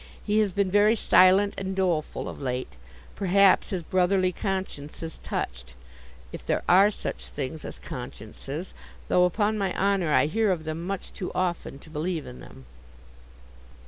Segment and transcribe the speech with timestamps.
[0.25, 2.73] He has been very silent and doleful of late.
[3.15, 8.73] Perhaps, his brotherly conscience is touched—if there are such things as consciences.
[9.09, 12.65] Though, upon my honour, I hear of them much too often to believe in them.